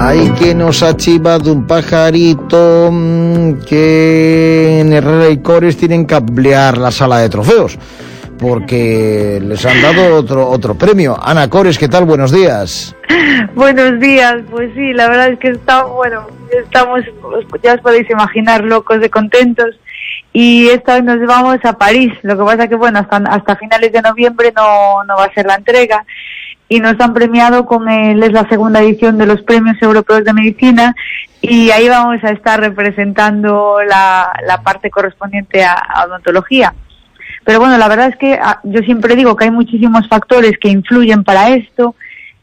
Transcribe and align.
Hay 0.00 0.30
que 0.34 0.54
nos 0.54 0.84
ha 0.84 0.96
chivado 0.96 1.52
un 1.52 1.66
pajarito 1.66 2.88
mm, 2.92 3.64
que 3.68 4.78
en 4.78 4.92
Herrera 4.92 5.28
y 5.28 5.38
Cores 5.38 5.76
tienen 5.76 6.06
que 6.06 6.14
ampliar 6.14 6.78
la 6.78 6.92
sala 6.92 7.18
de 7.18 7.28
trofeos 7.28 7.76
porque 8.38 9.40
les 9.42 9.66
han 9.66 9.82
dado 9.82 10.14
otro 10.14 10.48
otro 10.48 10.76
premio. 10.76 11.18
Ana 11.20 11.50
Cores, 11.50 11.76
¿qué 11.76 11.88
tal? 11.88 12.04
Buenos 12.04 12.30
días. 12.30 12.94
Buenos 13.56 13.98
días, 13.98 14.36
pues 14.48 14.70
sí, 14.76 14.92
la 14.92 15.08
verdad 15.08 15.30
es 15.30 15.38
que 15.40 15.48
estamos, 15.48 15.92
bueno, 15.92 16.28
estamos, 16.52 17.00
ya 17.60 17.74
os 17.74 17.80
podéis 17.80 18.08
imaginar, 18.08 18.62
locos 18.62 19.00
de 19.00 19.10
contentos. 19.10 19.80
Y 20.32 20.68
esta 20.68 20.94
vez 20.94 21.04
nos 21.04 21.26
vamos 21.26 21.58
a 21.64 21.72
París. 21.72 22.12
Lo 22.22 22.38
que 22.38 22.44
pasa 22.44 22.68
que, 22.68 22.76
bueno, 22.76 23.00
hasta, 23.00 23.16
hasta 23.16 23.56
finales 23.56 23.90
de 23.90 24.02
noviembre 24.02 24.52
no, 24.54 25.02
no 25.04 25.16
va 25.16 25.24
a 25.24 25.34
ser 25.34 25.46
la 25.46 25.56
entrega 25.56 26.04
y 26.68 26.80
nos 26.80 27.00
han 27.00 27.14
premiado 27.14 27.64
con 27.64 27.88
el, 27.88 28.22
es 28.22 28.32
la 28.32 28.48
segunda 28.48 28.80
edición 28.80 29.16
de 29.16 29.26
los 29.26 29.42
premios 29.42 29.80
europeos 29.80 30.24
de 30.24 30.34
medicina 30.34 30.94
y 31.40 31.70
ahí 31.70 31.88
vamos 31.88 32.22
a 32.22 32.30
estar 32.30 32.60
representando 32.60 33.78
la, 33.86 34.30
la 34.46 34.62
parte 34.62 34.90
correspondiente 34.90 35.64
a, 35.64 35.82
odontología. 36.06 36.74
Pero 37.44 37.60
bueno, 37.60 37.78
la 37.78 37.88
verdad 37.88 38.08
es 38.08 38.16
que 38.16 38.38
ah, 38.40 38.60
yo 38.64 38.82
siempre 38.82 39.16
digo 39.16 39.34
que 39.34 39.44
hay 39.44 39.50
muchísimos 39.50 40.06
factores 40.08 40.58
que 40.60 40.68
influyen 40.68 41.24
para 41.24 41.48
esto 41.50 41.94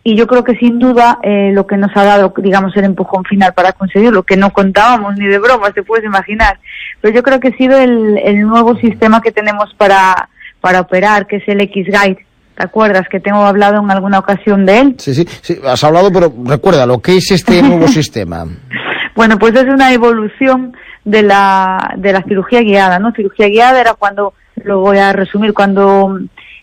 y 0.04 0.16
yo 0.16 0.26
creo 0.26 0.44
que 0.44 0.56
sin 0.56 0.80
duda 0.80 1.20
eh, 1.22 1.52
lo 1.54 1.68
que 1.68 1.78
nos 1.78 1.96
ha 1.96 2.04
dado, 2.04 2.34
digamos, 2.38 2.76
el 2.78 2.86
empujón 2.86 3.24
final 3.26 3.54
para 3.54 3.74
conseguirlo, 3.74 4.24
que 4.24 4.38
no 4.38 4.52
contábamos 4.54 5.16
ni 5.18 5.28
de 5.28 5.40
broma, 5.40 5.72
te 5.72 5.84
puedes 5.84 6.06
imaginar, 6.06 6.60
pero 7.02 7.14
yo 7.14 7.22
creo 7.22 7.40
que 7.40 7.50
ha 7.50 7.58
sido 7.58 7.78
el, 7.80 8.18
el 8.24 8.42
nuevo 8.42 8.76
sistema 8.78 9.22
que 9.22 9.32
tenemos 9.32 9.74
para, 9.76 10.30
para 10.62 10.82
operar, 10.82 11.28
que 11.28 11.38
es 11.38 11.48
el 11.48 11.62
X-Guide 11.62 12.26
¿Te 12.56 12.64
acuerdas 12.64 13.04
que 13.10 13.20
tengo 13.20 13.44
hablado 13.44 13.82
en 13.82 13.92
alguna 13.92 14.20
ocasión 14.20 14.66
de 14.66 14.80
él? 14.80 14.96
Sí, 14.98 15.14
sí, 15.14 15.26
sí, 15.42 15.60
has 15.66 15.84
hablado, 15.84 16.12
pero 16.12 16.34
recuerda, 16.46 16.86
¿lo 16.86 17.00
que 17.00 17.18
es 17.18 17.32
este 17.32 17.62
nuevo 17.64 17.88
sistema? 17.88 18.46
Bueno, 19.16 19.38
pues 19.38 19.56
es 19.56 19.66
una 19.66 19.92
evolución 19.92 20.76
de 21.04 21.22
la, 21.22 21.94
de 21.98 22.14
la 22.14 22.24
cirugía 22.24 22.62
guiada, 22.62 23.00
¿no? 23.00 23.12
Cirugía 23.12 23.48
guiada 23.48 23.82
era 23.82 23.94
cuando, 23.94 24.34
lo 24.64 24.80
voy 24.80 24.98
a 24.98 25.14
resumir, 25.14 25.54
cuando 25.54 26.20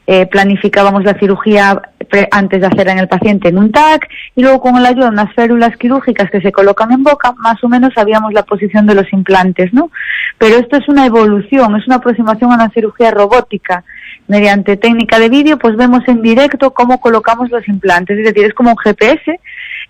eh, 0.06 0.26
planificábamos 0.26 1.04
la 1.04 1.14
cirugía 1.14 1.80
antes 2.30 2.60
de 2.60 2.66
hacerla 2.66 2.92
en 2.92 2.98
el 2.98 3.08
paciente 3.08 3.48
en 3.48 3.58
un 3.58 3.72
TAC 3.72 4.08
y 4.34 4.42
luego 4.42 4.60
con 4.60 4.82
la 4.82 4.90
ayuda 4.90 5.06
de 5.06 5.12
unas 5.12 5.34
férulas 5.34 5.76
quirúrgicas 5.76 6.30
que 6.30 6.40
se 6.40 6.52
colocan 6.52 6.92
en 6.92 7.02
boca, 7.02 7.32
más 7.38 7.62
o 7.64 7.68
menos 7.68 7.92
sabíamos 7.94 8.32
la 8.32 8.42
posición 8.42 8.86
de 8.86 8.94
los 8.94 9.12
implantes, 9.12 9.72
¿no? 9.72 9.90
Pero 10.38 10.56
esto 10.56 10.76
es 10.76 10.88
una 10.88 11.06
evolución, 11.06 11.76
es 11.76 11.86
una 11.86 11.96
aproximación 11.96 12.52
a 12.52 12.54
una 12.54 12.70
cirugía 12.70 13.10
robótica. 13.10 13.84
Mediante 14.28 14.76
técnica 14.76 15.18
de 15.18 15.28
vídeo, 15.28 15.58
pues 15.58 15.76
vemos 15.76 16.06
en 16.06 16.22
directo 16.22 16.72
cómo 16.72 17.00
colocamos 17.00 17.50
los 17.50 17.66
implantes, 17.66 18.18
es 18.18 18.24
decir, 18.24 18.44
es 18.44 18.54
como 18.54 18.70
un 18.70 18.76
GPS, 18.76 19.40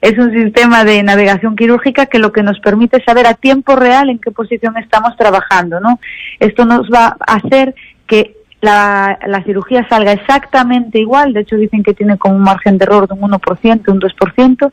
es 0.01 0.19
un 0.19 0.33
sistema 0.33 0.85
de 0.85 1.03
navegación 1.03 1.55
quirúrgica 1.55 2.07
que 2.07 2.19
lo 2.19 2.33
que 2.33 2.43
nos 2.43 2.59
permite 2.61 3.03
saber 3.05 3.27
a 3.27 3.35
tiempo 3.35 3.77
real 3.77 4.11
en 4.11 4.19
qué 4.19 4.31
posición 4.31 4.77
estamos 4.79 5.17
trabajando, 5.17 5.81
¿no? 5.81 6.01
Esto 6.41 6.65
nos 6.65 6.91
va 6.91 7.17
a 7.21 7.35
hacer 7.35 7.75
que 8.07 8.42
la, 8.63 9.19
la, 9.27 9.43
cirugía 9.43 9.87
salga 9.89 10.13
exactamente 10.13 10.99
igual, 10.99 11.35
de 11.35 11.41
hecho 11.41 11.57
dicen 11.57 11.83
que 11.83 11.95
tiene 11.95 12.17
como 12.17 12.37
un 12.37 12.43
margen 12.43 12.79
de 12.79 12.85
error 12.85 13.07
de 13.07 13.15
un 13.15 13.31
1%, 13.31 13.89
un 13.89 14.01
2%, 14.01 14.71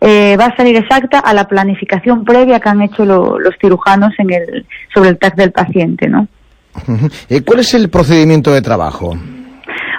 eh, 0.00 0.36
va 0.38 0.46
a 0.46 0.56
salir 0.56 0.76
exacta 0.76 1.18
a 1.18 1.34
la 1.34 1.48
planificación 1.48 2.24
previa 2.24 2.60
que 2.60 2.68
han 2.68 2.82
hecho 2.82 3.04
los 3.04 3.54
cirujanos 3.60 4.12
en 4.18 4.32
el, 4.32 4.66
sobre 4.94 5.10
el 5.10 5.18
TAC 5.18 5.34
del 5.36 5.52
paciente, 5.52 6.08
¿no? 6.08 6.28
¿Y 7.28 7.40
¿Cuál 7.44 7.60
es 7.60 7.74
el 7.74 7.90
procedimiento 7.90 8.52
de 8.52 8.62
trabajo? 8.62 9.16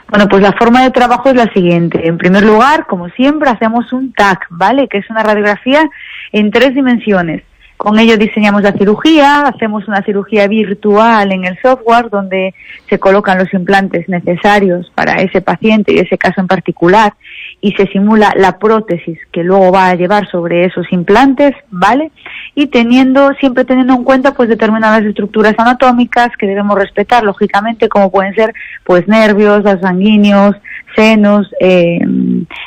Bueno, 0.10 0.28
pues 0.30 0.42
la 0.42 0.54
forma 0.54 0.84
de 0.84 0.92
trabajo 0.92 1.30
es 1.30 1.36
la 1.36 1.52
siguiente. 1.52 2.08
En 2.08 2.18
primer 2.18 2.44
lugar, 2.44 2.86
como 2.88 3.10
siempre, 3.10 3.50
hacemos 3.50 3.92
un 3.92 4.14
TAC, 4.14 4.48
¿vale? 4.52 4.88
Que 4.88 5.00
es 5.00 5.10
una 5.10 5.24
radiografía 5.24 5.84
en 6.32 6.50
tres 6.52 6.74
dimensiones. 6.74 7.44
Con 7.78 8.00
ello 8.00 8.18
diseñamos 8.18 8.64
la 8.64 8.74
cirugía, 8.74 9.42
hacemos 9.42 9.88
una 9.88 10.02
cirugía 10.02 10.48
virtual 10.48 11.32
en 11.32 11.46
el 11.46 11.60
software 11.62 12.10
donde 12.10 12.56
se 12.90 12.98
colocan 12.98 13.38
los 13.38 13.54
implantes 13.54 14.10
necesarios 14.10 14.92
para 14.96 15.22
ese 15.22 15.42
paciente 15.42 15.94
y 15.94 16.00
ese 16.00 16.18
caso 16.18 16.42
en 16.42 16.48
particular 16.48 17.14
y 17.62 17.74
se 17.74 17.86
simula 17.88 18.34
la 18.36 18.58
prótesis 18.58 19.20
que 19.32 19.44
luego 19.44 19.72
va 19.72 19.90
a 19.90 19.96
llevar 19.96 20.28
sobre 20.30 20.66
esos 20.66 20.92
implantes, 20.92 21.54
¿vale? 21.70 22.12
Y 22.56 22.68
teniendo, 22.68 23.34
siempre 23.40 23.64
teniendo 23.64 23.94
en 23.94 24.04
cuenta 24.04 24.34
pues 24.34 24.50
determinadas 24.50 25.04
estructuras 25.04 25.54
anatómicas 25.58 26.30
que 26.38 26.48
debemos 26.48 26.78
respetar, 26.78 27.24
lógicamente, 27.24 27.90
como 27.90 28.12
pueden 28.12 28.34
ser 28.34 28.54
pues 28.84 29.08
nervios, 29.08 29.64
sanguíneos, 29.82 30.56
senos 30.96 31.48
eh, 31.60 32.00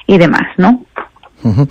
y 0.06 0.18
demás, 0.18 0.46
¿no? 0.56 0.84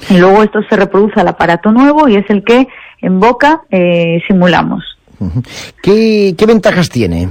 Y 0.09 0.18
luego 0.18 0.42
esto 0.42 0.63
se 0.63 0.75
reproduce 0.75 1.19
al 1.19 1.28
aparato 1.28 1.72
nuevo 1.72 2.08
y 2.08 2.16
es 2.16 2.28
el 2.30 2.44
que 2.44 2.68
en 3.02 3.20
boca 3.20 3.62
eh, 3.70 4.22
simulamos. 4.28 4.98
¿Qué, 5.82 6.36
¿Qué 6.38 6.46
ventajas 6.46 6.90
tiene? 6.90 7.28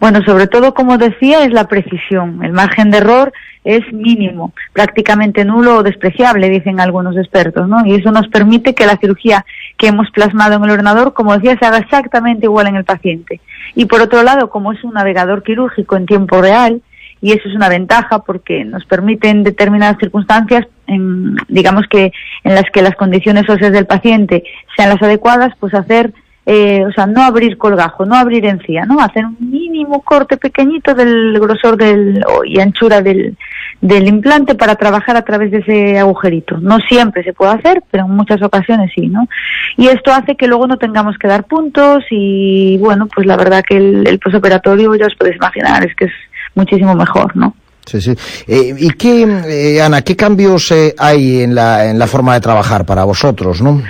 Bueno, 0.00 0.22
sobre 0.24 0.46
todo, 0.48 0.74
como 0.74 0.98
decía, 0.98 1.44
es 1.44 1.52
la 1.52 1.66
precisión. 1.66 2.44
El 2.44 2.52
margen 2.52 2.90
de 2.90 2.98
error 2.98 3.32
es 3.64 3.80
mínimo, 3.92 4.52
prácticamente 4.74 5.44
nulo 5.44 5.78
o 5.78 5.82
despreciable, 5.82 6.50
dicen 6.50 6.78
algunos 6.78 7.16
expertos, 7.16 7.66
¿no? 7.66 7.86
Y 7.86 7.94
eso 7.94 8.10
nos 8.12 8.28
permite 8.28 8.74
que 8.74 8.84
la 8.84 8.98
cirugía 8.98 9.46
que 9.78 9.86
hemos 9.86 10.10
plasmado 10.10 10.56
en 10.56 10.64
el 10.64 10.70
ordenador, 10.70 11.14
como 11.14 11.32
decía, 11.34 11.56
se 11.58 11.64
haga 11.64 11.78
exactamente 11.78 12.44
igual 12.44 12.66
en 12.66 12.76
el 12.76 12.84
paciente. 12.84 13.40
Y 13.74 13.86
por 13.86 14.02
otro 14.02 14.22
lado, 14.22 14.50
como 14.50 14.72
es 14.72 14.84
un 14.84 14.92
navegador 14.92 15.42
quirúrgico 15.42 15.96
en 15.96 16.04
tiempo 16.04 16.42
real, 16.42 16.82
y 17.22 17.32
eso 17.32 17.48
es 17.48 17.54
una 17.54 17.70
ventaja 17.70 18.18
porque 18.18 18.66
nos 18.66 18.84
permite 18.84 19.30
en 19.30 19.44
determinadas 19.44 19.96
circunstancias, 19.98 20.66
en, 20.86 21.36
digamos 21.48 21.86
que 21.88 22.12
en 22.42 22.54
las 22.54 22.64
que 22.70 22.82
las 22.82 22.94
condiciones 22.96 23.48
óseas 23.48 23.72
del 23.72 23.86
paciente 23.86 24.44
sean 24.76 24.90
las 24.90 25.02
adecuadas, 25.02 25.52
pues 25.58 25.74
hacer, 25.74 26.12
eh, 26.46 26.84
o 26.86 26.92
sea, 26.92 27.06
no 27.06 27.22
abrir 27.22 27.56
colgajo, 27.56 28.04
no 28.04 28.14
abrir 28.14 28.44
encía, 28.44 28.84
¿no? 28.84 29.00
Hacer 29.00 29.24
un 29.24 29.36
mínimo 29.40 30.02
corte 30.02 30.36
pequeñito 30.36 30.94
del 30.94 31.38
grosor 31.40 31.76
del, 31.76 32.24
y 32.46 32.60
anchura 32.60 33.00
del, 33.00 33.36
del 33.80 34.08
implante 34.08 34.54
para 34.54 34.76
trabajar 34.76 35.16
a 35.16 35.22
través 35.22 35.50
de 35.50 35.58
ese 35.58 35.98
agujerito. 35.98 36.58
No 36.58 36.78
siempre 36.80 37.24
se 37.24 37.32
puede 37.32 37.52
hacer, 37.52 37.82
pero 37.90 38.04
en 38.04 38.12
muchas 38.12 38.42
ocasiones 38.42 38.90
sí, 38.94 39.08
¿no? 39.08 39.28
Y 39.76 39.88
esto 39.88 40.12
hace 40.12 40.36
que 40.36 40.46
luego 40.46 40.66
no 40.66 40.76
tengamos 40.76 41.16
que 41.18 41.28
dar 41.28 41.44
puntos 41.44 42.04
y, 42.10 42.76
bueno, 42.78 43.08
pues 43.14 43.26
la 43.26 43.36
verdad 43.36 43.64
que 43.66 43.76
el, 43.76 44.06
el 44.06 44.18
posoperatorio, 44.18 44.94
ya 44.94 45.06
os 45.06 45.14
podéis 45.14 45.36
imaginar, 45.36 45.84
es 45.86 45.94
que 45.94 46.06
es 46.06 46.12
muchísimo 46.54 46.94
mejor, 46.94 47.36
¿no? 47.36 47.54
Sí, 47.86 48.00
sí. 48.00 48.12
Eh, 48.46 48.74
¿Y 48.78 48.90
qué, 48.90 49.22
eh, 49.22 49.82
Ana, 49.82 50.02
qué 50.02 50.16
cambios 50.16 50.70
eh, 50.70 50.94
hay 50.98 51.42
en 51.42 51.54
la, 51.54 51.86
en 51.90 51.98
la 51.98 52.06
forma 52.06 52.34
de 52.34 52.40
trabajar 52.40 52.86
para 52.86 53.04
vosotros, 53.04 53.60
no? 53.60 53.82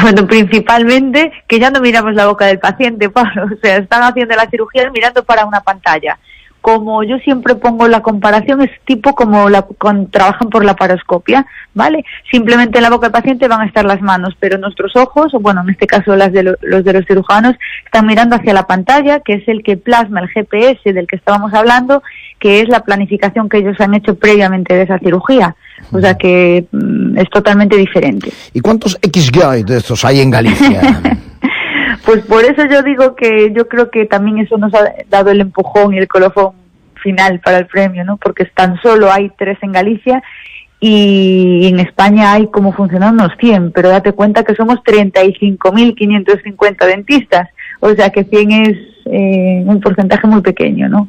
Bueno, 0.00 0.26
principalmente 0.26 1.32
que 1.46 1.58
ya 1.58 1.70
no 1.70 1.80
miramos 1.80 2.14
la 2.14 2.26
boca 2.26 2.46
del 2.46 2.58
paciente, 2.58 3.10
Pablo. 3.10 3.46
O 3.46 3.60
sea, 3.62 3.76
están 3.76 4.02
haciendo 4.02 4.34
la 4.36 4.48
cirugía 4.48 4.90
mirando 4.90 5.24
para 5.24 5.44
una 5.46 5.60
pantalla 5.60 6.18
como 6.64 7.04
yo 7.04 7.18
siempre 7.18 7.56
pongo 7.56 7.88
la 7.88 8.00
comparación, 8.00 8.62
es 8.62 8.70
tipo 8.86 9.14
como 9.14 9.50
la, 9.50 9.66
con, 9.76 10.10
trabajan 10.10 10.48
por 10.48 10.64
la 10.64 10.74
paroscopia, 10.74 11.44
¿vale? 11.74 12.06
Simplemente 12.30 12.78
en 12.78 12.84
la 12.84 12.88
boca 12.88 13.08
del 13.08 13.12
paciente 13.12 13.48
van 13.48 13.60
a 13.60 13.66
estar 13.66 13.84
las 13.84 14.00
manos, 14.00 14.34
pero 14.40 14.56
nuestros 14.56 14.96
ojos, 14.96 15.34
o 15.34 15.40
bueno, 15.40 15.60
en 15.60 15.68
este 15.68 15.86
caso 15.86 16.16
las 16.16 16.32
de 16.32 16.42
los 16.42 16.84
de 16.84 16.92
los 16.94 17.04
cirujanos, 17.04 17.54
están 17.84 18.06
mirando 18.06 18.36
hacia 18.36 18.54
la 18.54 18.66
pantalla, 18.66 19.20
que 19.20 19.34
es 19.34 19.46
el 19.46 19.62
que 19.62 19.76
plasma 19.76 20.20
el 20.20 20.28
GPS 20.28 20.90
del 20.94 21.06
que 21.06 21.16
estábamos 21.16 21.52
hablando, 21.52 22.02
que 22.44 22.60
es 22.60 22.68
la 22.68 22.80
planificación 22.80 23.48
que 23.48 23.56
ellos 23.56 23.80
han 23.80 23.94
hecho 23.94 24.16
previamente 24.16 24.74
de 24.74 24.82
esa 24.82 24.98
cirugía. 24.98 25.56
O 25.90 25.98
sea 25.98 26.14
que 26.14 26.66
mm, 26.70 27.16
es 27.16 27.30
totalmente 27.30 27.74
diferente. 27.74 28.30
¿Y 28.52 28.60
cuántos 28.60 28.98
X-Guide 29.00 29.64
de 29.64 29.78
estos 29.78 30.04
hay 30.04 30.20
en 30.20 30.30
Galicia? 30.30 30.82
Pues 32.04 32.22
por 32.26 32.44
eso 32.44 32.66
yo 32.70 32.82
digo 32.82 33.16
que 33.16 33.50
yo 33.56 33.66
creo 33.66 33.90
que 33.90 34.04
también 34.04 34.36
eso 34.36 34.58
nos 34.58 34.74
ha 34.74 34.92
dado 35.08 35.30
el 35.30 35.40
empujón 35.40 35.94
y 35.94 35.98
el 35.98 36.06
colofón 36.06 36.50
final 37.02 37.40
para 37.40 37.56
el 37.56 37.66
premio, 37.66 38.04
¿no? 38.04 38.18
Porque 38.18 38.44
tan 38.44 38.78
solo 38.82 39.10
hay 39.10 39.30
tres 39.38 39.56
en 39.62 39.72
Galicia 39.72 40.22
y 40.80 41.66
en 41.66 41.80
España 41.80 42.32
hay 42.32 42.48
como 42.48 42.74
funcionan 42.74 43.14
unos 43.14 43.32
100, 43.40 43.72
pero 43.72 43.88
date 43.88 44.12
cuenta 44.12 44.44
que 44.44 44.54
somos 44.54 44.80
35.550 44.80 46.86
dentistas, 46.86 47.48
o 47.80 47.88
sea 47.94 48.10
que 48.10 48.24
100 48.24 48.50
es 48.50 48.76
eh, 49.06 49.62
un 49.64 49.80
porcentaje 49.80 50.26
muy 50.26 50.42
pequeño, 50.42 50.90
¿no? 50.90 51.08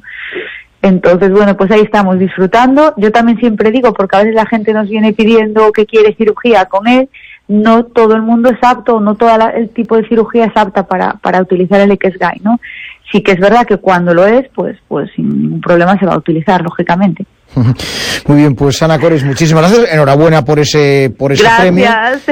Entonces, 0.85 1.31
bueno, 1.31 1.57
pues 1.57 1.71
ahí 1.71 1.81
estamos 1.81 2.19
disfrutando. 2.19 2.93
Yo 2.97 3.11
también 3.11 3.39
siempre 3.39 3.71
digo, 3.71 3.91
porque 3.91 4.17
a 4.17 4.19
veces 4.19 4.35
la 4.35 4.45
gente 4.45 4.71
nos 4.71 4.87
viene 4.87 5.13
pidiendo 5.13 5.71
que 5.71 5.87
quiere 5.87 6.13
cirugía 6.13 6.65
con 6.65 6.87
él, 6.87 7.09
no 7.47 7.85
todo 7.85 8.13
el 8.13 8.21
mundo 8.21 8.51
es 8.51 8.59
apto, 8.61 8.99
no 8.99 9.15
todo 9.15 9.31
el 9.55 9.69
tipo 9.69 9.97
de 9.97 10.07
cirugía 10.07 10.45
es 10.45 10.55
apta 10.55 10.85
para, 10.85 11.13
para 11.13 11.41
utilizar 11.41 11.81
el 11.81 11.89
XGI, 11.89 12.41
¿no? 12.43 12.59
Sí 13.11 13.23
que 13.23 13.31
es 13.31 13.39
verdad 13.39 13.65
que 13.65 13.77
cuando 13.77 14.13
lo 14.13 14.27
es, 14.27 14.47
pues, 14.53 14.77
pues 14.87 15.09
sin 15.15 15.27
ningún 15.27 15.61
problema 15.61 15.97
se 15.97 16.05
va 16.05 16.13
a 16.13 16.19
utilizar, 16.19 16.61
lógicamente. 16.61 17.25
Muy 18.27 18.37
bien, 18.37 18.55
pues 18.55 18.81
Ana 18.81 18.99
Cores, 18.99 19.23
muchísimas 19.23 19.69
gracias. 19.69 19.93
Enhorabuena 19.93 20.43
por 20.43 20.59
ese, 20.59 21.13
por 21.17 21.31
ese 21.31 21.45
premio. 21.59 21.87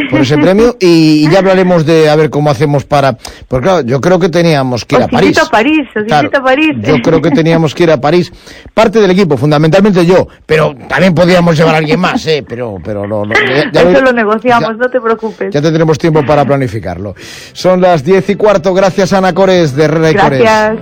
Por 0.09 0.21
ese 0.21 0.37
premio. 0.37 0.75
Y, 0.79 1.29
ya 1.29 1.39
hablaremos 1.39 1.85
de 1.85 2.09
a 2.09 2.15
ver 2.15 2.29
cómo 2.29 2.49
hacemos 2.49 2.83
para. 2.85 3.15
Porque 3.47 3.63
claro, 3.63 3.81
yo 3.85 4.01
creo 4.01 4.19
que 4.19 4.29
teníamos 4.29 4.85
que 4.85 4.95
ir 4.95 5.03
a 5.03 5.07
París. 5.07 5.37
a 5.39 5.49
París, 5.49 5.87
os 5.95 6.11
a 6.11 6.41
París. 6.41 6.75
Yo 6.81 6.95
creo 7.01 7.21
que 7.21 7.31
teníamos 7.31 7.73
que 7.73 7.83
ir 7.83 7.91
a 7.91 8.01
París. 8.01 8.31
Parte 8.73 8.99
del 8.99 9.11
equipo, 9.11 9.37
fundamentalmente 9.37 10.05
yo, 10.05 10.27
pero 10.45 10.73
también 10.87 11.13
podíamos 11.13 11.57
llevar 11.57 11.75
a 11.75 11.77
alguien 11.77 11.99
más, 11.99 12.25
¿eh? 12.27 12.43
Pero, 12.47 12.77
pero 12.83 13.07
no, 13.07 13.23
Eso 13.71 14.01
lo 14.01 14.11
negociamos, 14.11 14.77
no 14.77 14.89
te 14.89 14.99
preocupes. 14.99 15.53
Ya 15.53 15.61
tendremos 15.61 15.97
tiempo 15.97 16.25
para 16.25 16.43
planificarlo. 16.45 17.15
Son 17.53 17.79
las 17.79 18.03
diez 18.03 18.29
y 18.29 18.35
cuarto. 18.35 18.73
Gracias, 18.73 19.13
Ana 19.13 19.33
Cores, 19.33 19.75
de 19.75 19.83
Herrera 19.83 20.09
y 20.09 20.13
Gracias. 20.13 20.77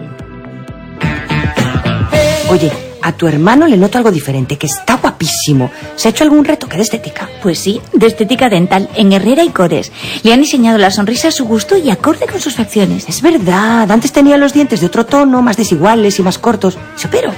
Oye, 2.50 2.72
a 3.02 3.14
tu 3.14 3.28
hermano 3.28 3.68
le 3.68 3.78
noto 3.78 3.98
algo 3.98 4.12
diferente, 4.12 4.58
que 4.58 4.68
está 4.68 4.96
guapísimo. 4.98 5.72
¿Se 5.96 6.08
ha 6.08 6.12
hecho 6.12 6.24
algún 6.24 6.46
retoque 6.46 6.78
de 6.78 6.84
estética? 6.84 7.30
Pues 7.42 7.60
sí, 7.60 7.82
de 7.94 8.08
estética 8.08 8.50
dental, 8.50 8.90
en 8.96 9.14
Herrera 9.14 9.44
y 9.44 9.50
Cores. 9.50 9.92
Le 10.24 10.34
han 10.34 10.42
diseñado 10.42 10.78
la 10.78 10.92
sonrisa 10.92 11.30
a 11.30 11.32
su 11.32 11.46
gusto 11.46 11.78
y 11.78 11.90
acorde 11.90 12.28
con 12.28 12.40
sus 12.40 12.56
facciones. 12.56 13.08
Es 13.08 13.22
verdad, 13.22 13.90
antes 13.92 14.12
tenía 14.12 14.38
los 14.38 14.54
dientes 14.54 14.82
de 14.82 14.88
otro 14.88 15.06
tono, 15.06 15.42
más 15.42 15.58
desiguales 15.58 16.20
y 16.20 16.24
más 16.24 16.38
cortos. 16.38 16.78
Se 16.96 17.08
operó. 17.08 17.32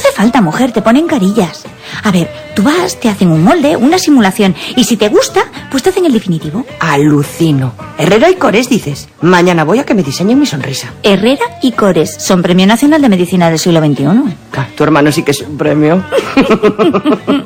No 0.00 0.08
hace 0.08 0.16
falta, 0.16 0.40
mujer, 0.40 0.72
te 0.72 0.80
ponen 0.80 1.06
carillas. 1.06 1.64
A 2.02 2.10
ver, 2.10 2.30
tú 2.54 2.62
vas, 2.62 2.98
te 2.98 3.10
hacen 3.10 3.30
un 3.30 3.44
molde, 3.44 3.76
una 3.76 3.98
simulación, 3.98 4.54
y 4.74 4.84
si 4.84 4.96
te 4.96 5.10
gusta, 5.10 5.42
pues 5.70 5.82
te 5.82 5.90
hacen 5.90 6.06
el 6.06 6.12
definitivo. 6.14 6.64
Alucino. 6.80 7.74
Herrera 7.98 8.30
y 8.30 8.36
Cores, 8.36 8.70
dices. 8.70 9.10
Mañana 9.20 9.62
voy 9.62 9.78
a 9.78 9.84
que 9.84 9.92
me 9.92 10.02
diseñen 10.02 10.40
mi 10.40 10.46
sonrisa. 10.46 10.94
Herrera 11.02 11.44
y 11.60 11.72
Cores 11.72 12.14
son 12.18 12.40
Premio 12.40 12.66
Nacional 12.66 13.02
de 13.02 13.10
Medicina 13.10 13.50
del 13.50 13.58
siglo 13.58 13.80
XXI. 13.80 14.06
tu 14.74 14.84
hermano 14.84 15.12
sí 15.12 15.22
que 15.22 15.32
es 15.32 15.42
un 15.42 15.58
premio. 15.58 16.02